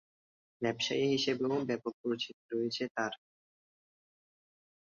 [0.61, 3.13] ব্যবসায়ী হিসেবে ও ব্যাপক পরিচিতি রয়েছে তার।